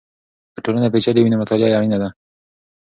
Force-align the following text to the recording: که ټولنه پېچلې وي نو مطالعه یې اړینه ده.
که 0.53 0.59
ټولنه 0.65 0.87
پېچلې 0.93 1.21
وي 1.21 1.29
نو 1.31 1.37
مطالعه 1.43 1.69
یې 1.69 1.77
اړینه 1.77 1.97
ده. 2.01 2.09